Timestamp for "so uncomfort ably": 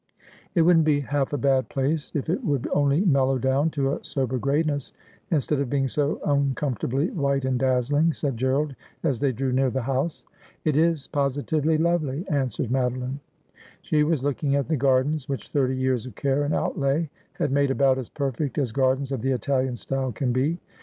5.87-7.11